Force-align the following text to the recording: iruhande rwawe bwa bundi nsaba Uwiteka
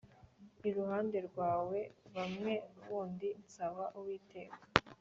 iruhande 0.67 1.17
rwawe 1.27 1.79
bwa 2.05 2.23
bundi 2.87 3.29
nsaba 3.43 3.83
Uwiteka 3.97 4.57